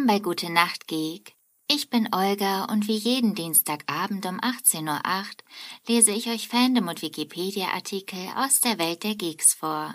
[0.00, 1.34] Willkommen bei Gute Nacht Geek.
[1.68, 5.04] Ich bin Olga und wie jeden Dienstagabend um 18.08 Uhr
[5.88, 9.92] lese ich euch Fandom und Wikipedia-Artikel aus der Welt der Geeks vor.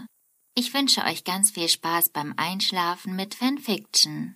[0.54, 4.36] Ich wünsche euch ganz viel Spaß beim Einschlafen mit Fanfiction.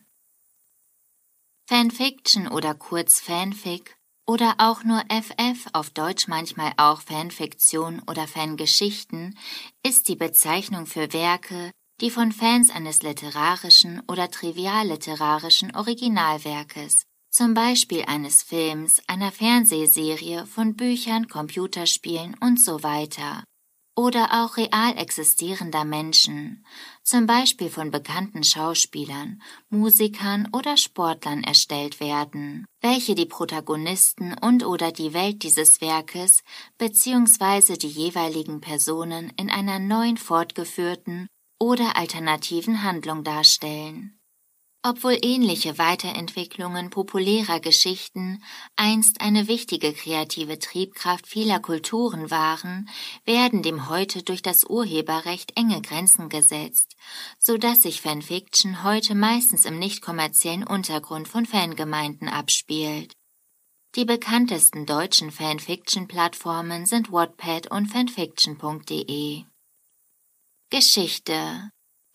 [1.67, 3.95] Fanfiction oder kurz Fanfic
[4.25, 9.37] oder auch nur FF, auf Deutsch manchmal auch Fanfiktion oder Fangeschichten,
[9.83, 11.71] ist die Bezeichnung für Werke,
[12.01, 20.75] die von Fans eines literarischen oder trivialliterarischen Originalwerkes, zum Beispiel eines Films, einer Fernsehserie, von
[20.75, 23.43] Büchern, Computerspielen und so weiter,
[23.95, 26.65] oder auch real existierender Menschen,
[27.03, 34.93] zum Beispiel von bekannten Schauspielern, Musikern oder Sportlern erstellt werden, welche die Protagonisten und oder
[34.93, 36.43] die Welt dieses Werkes
[36.77, 37.75] bzw.
[37.75, 41.27] die jeweiligen Personen in einer neuen fortgeführten
[41.59, 44.19] oder alternativen Handlung darstellen.
[44.81, 48.41] Obwohl ähnliche Weiterentwicklungen populärer Geschichten
[48.77, 52.89] einst eine wichtige kreative Triebkraft vieler Kulturen waren,
[53.25, 56.95] werden dem heute durch das Urheberrecht enge Grenzen gesetzt,
[57.37, 63.11] so dass sich Fanfiction heute meistens im nicht kommerziellen Untergrund von Fangemeinden abspielt.
[63.95, 69.43] Die bekanntesten deutschen Fanfiction-Plattformen sind Wattpad und fanfiction.de.
[70.69, 71.71] Geschichte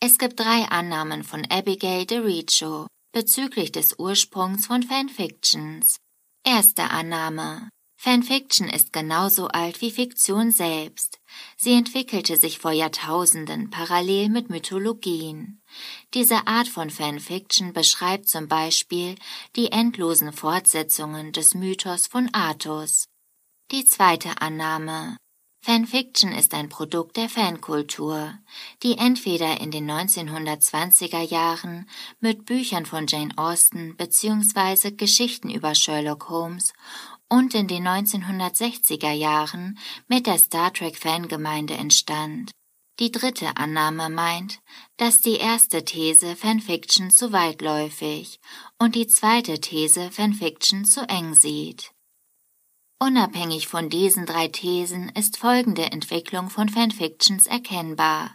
[0.07, 5.97] es gibt drei Annahmen von Abigail de Riccio bezüglich des Ursprungs von Fanfictions.
[6.45, 7.71] Erste Annahme.
[7.97, 11.21] Fanfiction ist genauso alt wie Fiktion selbst.
[11.57, 15.63] Sie entwickelte sich vor Jahrtausenden parallel mit Mythologien.
[16.13, 19.15] Diese Art von Fanfiction beschreibt zum Beispiel
[19.57, 23.07] die endlosen Fortsetzungen des Mythos von Artus.
[23.71, 25.17] Die zweite Annahme.
[25.65, 28.39] Fanfiction ist ein Produkt der Fankultur,
[28.83, 31.89] die entweder in den 1920er Jahren
[32.21, 34.91] mit Büchern von Jane Austen bzw.
[34.91, 36.75] Geschichten über Sherlock Holmes
[37.31, 42.51] und in den 1960er Jahren mit der Star Trek Fangemeinde entstand.
[43.01, 44.61] Die dritte Annahme meint,
[44.99, 48.39] dass die erste These Fanfiction zu weitläufig
[48.79, 51.94] und die zweite These Fanfiction zu eng sieht.
[52.99, 58.31] Unabhängig von diesen drei Thesen ist folgende Entwicklung von Fanfictions erkennbar.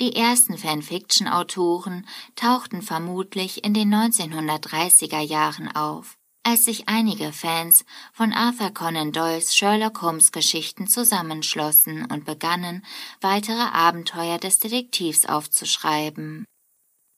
[0.00, 8.32] Die ersten Fanfiction-Autoren tauchten vermutlich in den 1930er Jahren auf, als sich einige Fans von
[8.32, 12.84] Arthur Conan Doyles Sherlock Holmes Geschichten zusammenschlossen und begannen,
[13.20, 16.46] weitere Abenteuer des Detektivs aufzuschreiben.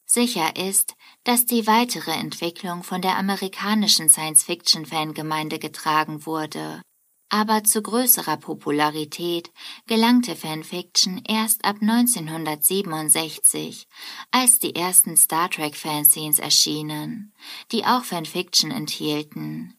[0.07, 0.95] Sicher ist,
[1.25, 6.83] dass die weitere Entwicklung von der amerikanischen Science-Fiction-Fangemeinde getragen wurde.
[7.31, 9.51] Aber zu größerer Popularität
[9.87, 13.89] gelangte Fanfiction erst ab 1967,
[14.31, 17.35] als die ersten Star Trek Fanzines erschienen,
[17.73, 19.77] die auch Fanfiction enthielten.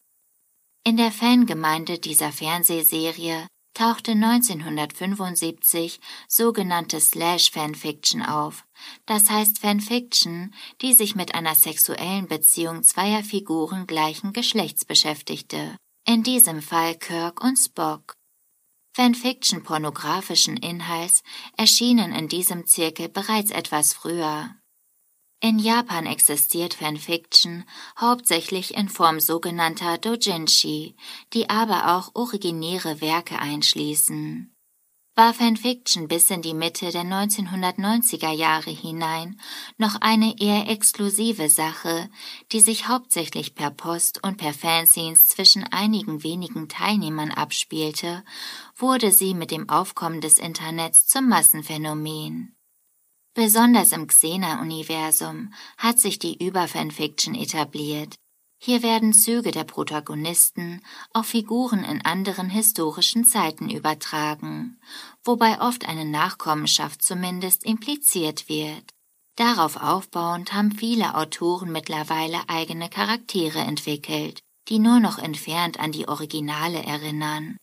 [0.83, 8.65] In der Fangemeinde dieser Fernsehserie tauchte 1975 sogenannte Slash Fanfiction auf,
[9.05, 15.77] das heißt Fanfiction, die sich mit einer sexuellen Beziehung zweier Figuren gleichen Geschlechts beschäftigte,
[16.07, 18.15] in diesem Fall Kirk und Spock.
[18.95, 21.21] Fanfiction pornografischen Inhalts
[21.57, 24.55] erschienen in diesem Zirkel bereits etwas früher.
[25.45, 27.65] In Japan existiert Fanfiction
[27.99, 30.95] hauptsächlich in Form sogenannter Dojinshi,
[31.33, 34.51] die aber auch originäre Werke einschließen.
[35.13, 39.39] War Fanfiction bis in die Mitte der 1990er Jahre hinein
[39.77, 42.09] noch eine eher exklusive Sache,
[42.51, 48.23] die sich hauptsächlich per Post und per Fanzines zwischen einigen wenigen Teilnehmern abspielte,
[48.75, 52.54] wurde sie mit dem Aufkommen des Internets zum Massenphänomen.
[53.35, 58.15] Besonders im Xena-Universum hat sich die Überfanfiction etabliert.
[58.57, 60.81] Hier werden Züge der Protagonisten
[61.11, 64.79] auf Figuren in anderen historischen Zeiten übertragen,
[65.25, 68.85] wobei oft eine Nachkommenschaft zumindest impliziert wird.
[69.35, 74.39] Darauf aufbauend haben viele Autoren mittlerweile eigene Charaktere entwickelt,
[74.69, 77.57] die nur noch entfernt an die Originale erinnern.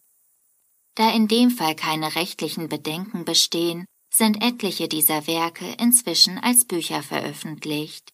[0.97, 7.03] Da in dem Fall keine rechtlichen Bedenken bestehen, sind etliche dieser Werke inzwischen als Bücher
[7.03, 8.12] veröffentlicht.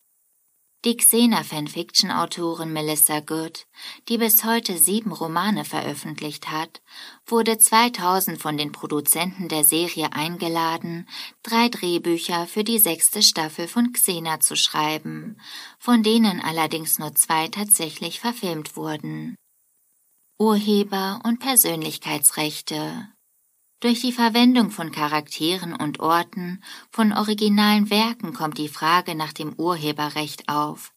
[0.85, 3.67] Die Xena-Fanfiction-Autorin Melissa Good,
[4.09, 6.83] die bis heute sieben Romane veröffentlicht hat,
[7.27, 11.09] wurde 2000 von den Produzenten der Serie eingeladen,
[11.43, 15.41] drei Drehbücher für die sechste Staffel von Xena zu schreiben,
[15.81, 19.35] von denen allerdings nur zwei tatsächlich verfilmt wurden.
[20.39, 23.09] Urheber und Persönlichkeitsrechte
[23.81, 29.55] durch die Verwendung von Charakteren und Orten von originalen Werken kommt die Frage nach dem
[29.55, 30.93] Urheberrecht auf.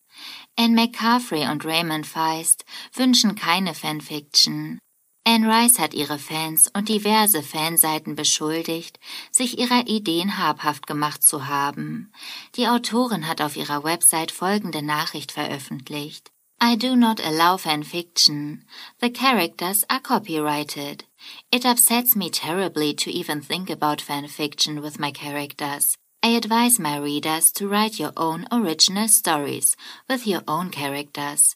[0.57, 4.79] Anne McCaffrey und Raymond Feist wünschen keine Fanfiction.
[5.23, 8.99] Anne Rice hat ihre Fans und diverse Fanseiten beschuldigt,
[9.31, 12.11] sich ihrer Ideen habhaft gemacht zu haben.
[12.55, 16.31] Die Autorin hat auf ihrer Website folgende Nachricht veröffentlicht.
[16.63, 18.59] I do not allow fanfiction.
[18.99, 21.05] The characters are copyrighted.
[21.51, 25.97] It upsets me terribly to even think about fanfiction with my characters.
[26.21, 29.75] I advise my readers to write your own original stories
[30.07, 31.55] with your own characters.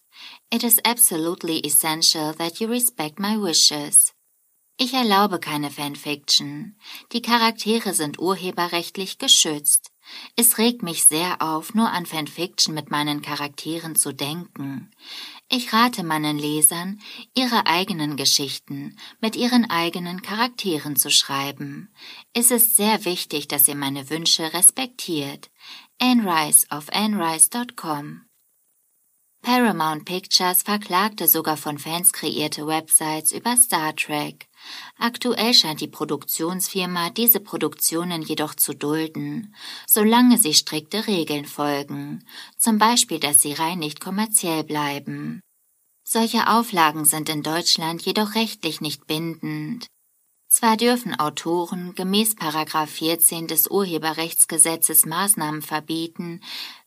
[0.50, 4.12] It is absolutely essential that you respect my wishes.
[4.80, 6.76] Ich erlaube keine Fanfiction.
[7.12, 9.92] Die Charaktere sind urheberrechtlich geschützt.
[10.36, 14.92] Es regt mich sehr auf, nur an Fanfiction mit meinen Charakteren zu denken.
[15.48, 17.00] Ich rate meinen Lesern,
[17.36, 21.94] ihre eigenen Geschichten mit ihren eigenen Charakteren zu schreiben.
[22.34, 25.50] Es ist sehr wichtig, dass ihr meine Wünsche respektiert.
[26.00, 28.25] Anne Rice auf annerice.com
[29.46, 34.48] Paramount Pictures verklagte sogar von Fans kreierte Websites über Star Trek.
[34.98, 39.54] Aktuell scheint die Produktionsfirma diese Produktionen jedoch zu dulden,
[39.86, 42.26] solange sie strikte Regeln folgen,
[42.58, 45.42] zum Beispiel, dass sie rein nicht kommerziell bleiben.
[46.04, 49.86] Solche Auflagen sind in Deutschland jedoch rechtlich nicht bindend.
[50.56, 56.40] Zwar dürfen Autoren gemäß Paragraph 14 des Urheberrechtsgesetzes Maßnahmen verbieten,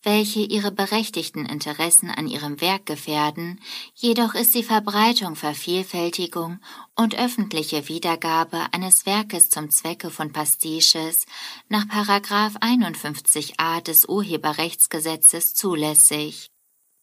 [0.03, 3.61] welche ihre berechtigten Interessen an ihrem Werk gefährden,
[3.95, 6.61] jedoch ist die Verbreitung, Vervielfältigung
[6.97, 11.27] und öffentliche Wiedergabe eines Werkes zum Zwecke von Pastiches
[11.69, 16.51] nach Paragraph 51a des Urheberrechtsgesetzes zulässig.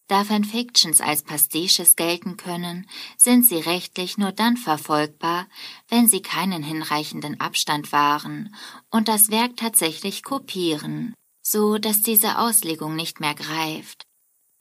[0.08, 2.88] Da Fanfictions als Pastiches gelten können,
[3.18, 5.48] sind sie rechtlich nur dann verfolgbar,
[5.88, 8.56] wenn sie keinen hinreichenden Abstand wahren
[8.92, 14.04] und das Werk tatsächlich kopieren, so dass diese Auslegung nicht mehr greift.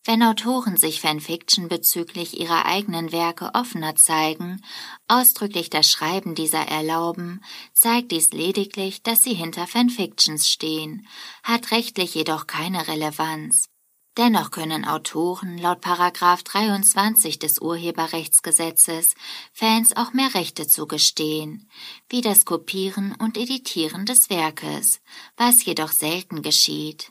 [0.06, 4.62] Wenn Autoren sich Fanfiction bezüglich ihrer eigenen Werke offener zeigen,
[5.08, 7.42] ausdrücklich das Schreiben dieser erlauben,
[7.72, 11.06] zeigt dies lediglich, dass sie hinter Fanfictions stehen,
[11.42, 13.66] hat rechtlich jedoch keine Relevanz.
[14.16, 19.14] Dennoch können Autoren laut Paragraph 23 des Urheberrechtsgesetzes
[19.52, 21.68] Fans auch mehr Rechte zugestehen,
[22.08, 25.00] wie das Kopieren und Editieren des Werkes,
[25.36, 27.10] was jedoch selten geschieht.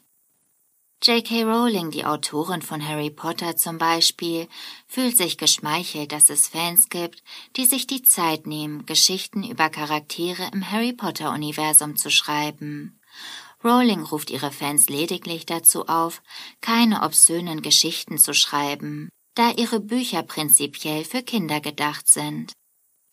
[1.05, 1.43] J.K.
[1.43, 4.47] Rowling, die Autorin von Harry Potter zum Beispiel,
[4.87, 7.21] fühlt sich geschmeichelt, dass es Fans gibt,
[7.57, 13.01] die sich die Zeit nehmen, Geschichten über Charaktere im Harry Potter Universum zu schreiben.
[13.63, 16.21] Rowling ruft ihre Fans lediglich dazu auf,
[16.61, 22.53] keine obszönen Geschichten zu schreiben, da ihre Bücher prinzipiell für Kinder gedacht sind.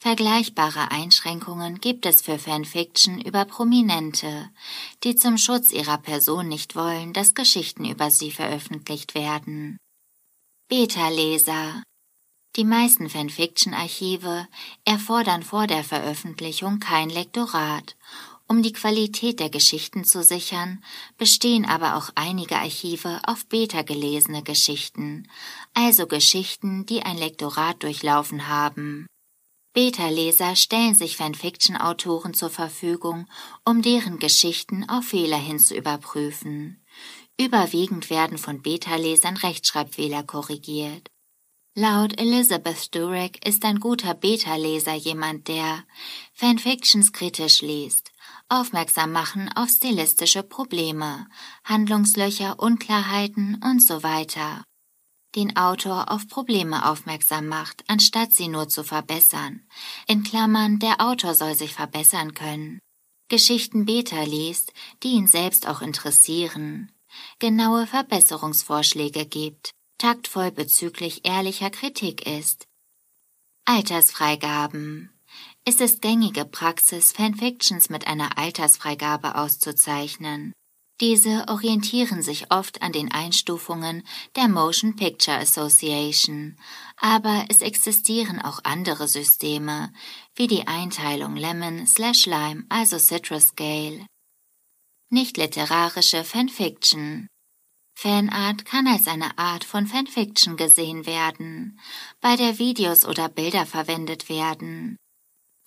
[0.03, 4.49] Vergleichbare Einschränkungen gibt es für Fanfiction über Prominente,
[5.05, 9.77] die zum Schutz ihrer Person nicht wollen, dass Geschichten über sie veröffentlicht werden.
[10.69, 11.83] Beta-Leser
[12.57, 14.49] Die meisten Fanfiction-Archive
[14.87, 17.97] erfordern vor der Veröffentlichung kein Lektorat
[18.51, 20.83] um die Qualität der Geschichten zu sichern,
[21.17, 25.29] bestehen aber auch einige Archive auf beta gelesene Geschichten,
[25.73, 29.07] also Geschichten, die ein Lektorat durchlaufen haben.
[29.73, 33.29] Beta-Leser stellen sich Fanfiction-Autoren zur Verfügung,
[33.65, 36.85] um deren Geschichten auf Fehler hin zu überprüfen.
[37.41, 41.09] Überwiegend werden von Beta-Lesern Rechtschreibfehler korrigiert.
[41.77, 45.85] Laut Elizabeth Durek ist ein guter Beta-Leser jemand, der
[46.35, 48.11] Fanfictions kritisch liest,
[48.51, 51.27] aufmerksam machen auf stilistische Probleme,
[51.65, 54.65] Handlungslöcher, Unklarheiten und so weiter.
[55.37, 59.67] Den Autor auf Probleme aufmerksam macht, anstatt sie nur zu verbessern.
[60.09, 62.81] In Klammern, der Autor soll sich verbessern können.
[63.29, 64.73] Geschichten Beta liest,
[65.05, 66.91] die ihn selbst auch interessieren.
[67.39, 72.67] Genaue Verbesserungsvorschläge gibt, taktvoll bezüglich ehrlicher Kritik ist.
[73.67, 75.11] Altersfreigaben
[75.65, 80.53] es ist gängige Praxis, Fanfictions mit einer Altersfreigabe auszuzeichnen.
[81.01, 84.03] Diese orientieren sich oft an den Einstufungen
[84.37, 86.59] der Motion Picture Association,
[86.99, 89.93] aber es existieren auch andere Systeme,
[90.35, 94.05] wie die Einteilung Lemon slash Lime, also Citrus Scale.
[95.09, 97.29] Nicht literarische Fanfiction
[97.99, 101.79] Fanart kann als eine Art von Fanfiction gesehen werden,
[102.21, 104.97] bei der Videos oder Bilder verwendet werden.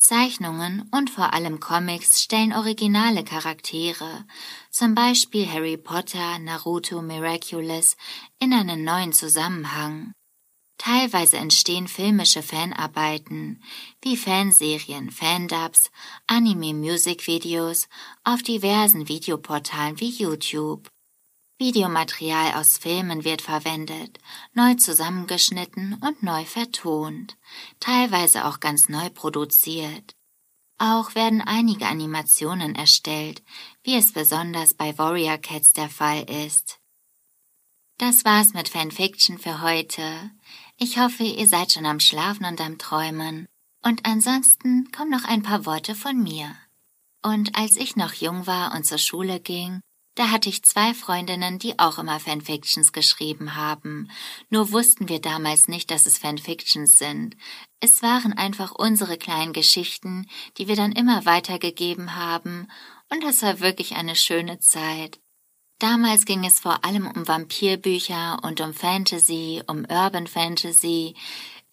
[0.03, 4.25] Zeichnungen und vor allem Comics stellen originale Charaktere,
[4.69, 7.95] zum Beispiel Harry Potter, Naruto Miraculous,
[8.37, 10.11] in einen neuen Zusammenhang.
[10.77, 13.63] Teilweise entstehen filmische Fanarbeiten,
[14.01, 15.89] wie Fanserien, Fandubs,
[16.27, 17.87] Anime-Music-Videos
[18.25, 20.89] auf diversen Videoportalen wie YouTube.
[21.59, 24.19] Videomaterial aus Filmen wird verwendet,
[24.53, 27.37] neu zusammengeschnitten und neu vertont,
[27.79, 30.15] teilweise auch ganz neu produziert.
[30.77, 33.43] Auch werden einige Animationen erstellt,
[33.83, 36.79] wie es besonders bei Warrior Cats der Fall ist.
[37.97, 40.31] Das war's mit Fanfiction für heute.
[40.77, 43.47] Ich hoffe, ihr seid schon am Schlafen und am Träumen.
[43.83, 46.55] Und ansonsten kommen noch ein paar Worte von mir.
[47.21, 49.79] Und als ich noch jung war und zur Schule ging,
[50.15, 54.09] da hatte ich zwei Freundinnen, die auch immer Fanfictions geschrieben haben.
[54.49, 57.35] Nur wussten wir damals nicht, dass es Fanfictions sind.
[57.79, 60.27] Es waren einfach unsere kleinen Geschichten,
[60.57, 62.67] die wir dann immer weitergegeben haben,
[63.09, 65.19] und das war wirklich eine schöne Zeit.
[65.79, 71.13] Damals ging es vor allem um Vampirbücher und um Fantasy, um Urban Fantasy.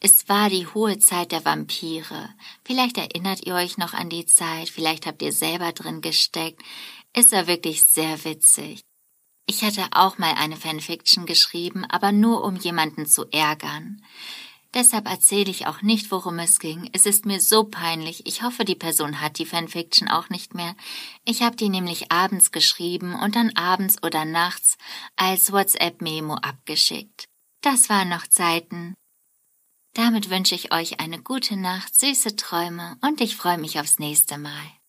[0.01, 2.31] Es war die hohe Zeit der Vampire.
[2.65, 6.63] Vielleicht erinnert ihr euch noch an die Zeit, vielleicht habt ihr selber drin gesteckt.
[7.13, 8.83] Es war wirklich sehr witzig.
[9.47, 14.01] Ich hatte auch mal eine Fanfiction geschrieben, aber nur um jemanden zu ärgern.
[14.75, 16.89] Deshalb erzähle ich auch nicht, worum es ging.
[16.93, 18.25] Es ist mir so peinlich.
[18.27, 20.77] Ich hoffe, die Person hat die Fanfiction auch nicht mehr.
[21.25, 24.79] Ich habe die nämlich abends geschrieben und dann abends oder nachts
[25.17, 27.25] als WhatsApp-Memo abgeschickt.
[27.63, 28.95] Das waren noch Zeiten.
[29.95, 34.39] Damit wünsche ich euch eine gute Nacht, süße Träume und ich freue mich aufs nächste
[34.39, 34.80] Mal.